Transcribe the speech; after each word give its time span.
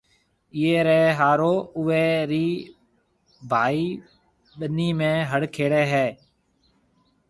ايئي 0.55 0.77
ريَ 0.87 1.01
هارو 1.19 1.55
اُوئي 1.77 2.09
ريَ 2.31 2.45
ڀائي 3.51 3.85
ٻنِي 4.57 4.89
۾ 5.01 5.11
هڙ 5.31 5.41
کيڙيو 5.55 5.85
هيَ۔ 5.93 6.07